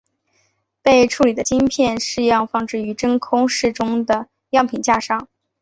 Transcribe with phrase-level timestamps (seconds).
[0.81, 5.29] 被处理的晶片试样放置于真空室中的样品架上。